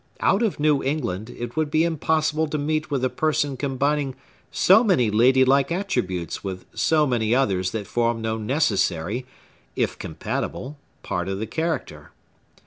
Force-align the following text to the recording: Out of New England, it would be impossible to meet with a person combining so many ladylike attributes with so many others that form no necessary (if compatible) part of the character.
Out 0.19 0.41
of 0.41 0.59
New 0.59 0.81
England, 0.81 1.29
it 1.29 1.55
would 1.55 1.69
be 1.69 1.83
impossible 1.83 2.47
to 2.47 2.57
meet 2.57 2.89
with 2.89 3.05
a 3.05 3.09
person 3.11 3.55
combining 3.55 4.15
so 4.51 4.83
many 4.83 5.11
ladylike 5.11 5.71
attributes 5.71 6.43
with 6.43 6.65
so 6.73 7.05
many 7.05 7.35
others 7.35 7.69
that 7.69 7.85
form 7.85 8.19
no 8.19 8.35
necessary 8.39 9.27
(if 9.75 9.99
compatible) 9.99 10.79
part 11.03 11.29
of 11.29 11.37
the 11.37 11.45
character. 11.45 12.09